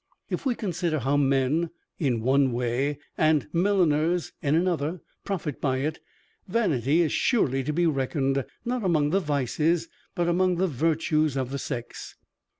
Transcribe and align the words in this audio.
If 0.31 0.47
we 0.47 0.55
consider 0.55 0.97
how 0.97 1.15
men 1.15 1.69
(in 1.99 2.21
one 2.23 2.53
way) 2.53 2.97
and 3.19 3.47
milliners 3.53 4.31
(in 4.41 4.55
another) 4.55 4.99
profit 5.25 5.61
by 5.61 5.77
it, 5.77 5.99
vanity 6.47 7.01
is 7.01 7.11
surely 7.11 7.63
to 7.63 7.71
be 7.71 7.85
reckoned, 7.85 8.43
not 8.65 8.83
among 8.83 9.11
the 9.11 9.19
vices 9.19 9.89
but 10.15 10.27
among 10.27 10.55
the 10.55 10.65
virtues 10.65 11.37
of 11.37 11.51
the 11.51 11.59
sex. 11.59 12.15